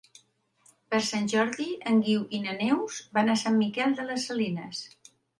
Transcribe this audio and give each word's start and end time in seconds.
Per 0.93 0.99
Sant 1.07 1.27
Jordi 1.33 1.67
en 1.91 1.99
Guiu 2.07 2.23
i 2.37 2.39
na 2.45 2.55
Neus 2.61 2.97
van 3.17 3.29
a 3.33 3.35
Sant 3.41 3.59
Miquel 3.59 3.93
de 3.99 4.07
les 4.07 4.23
Salines. 4.31 4.81